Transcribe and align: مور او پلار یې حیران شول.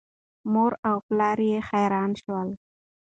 مور 0.51 0.71
او 0.89 0.97
پلار 1.07 1.39
یې 1.49 1.57
حیران 1.69 2.11
شول. 2.21 2.49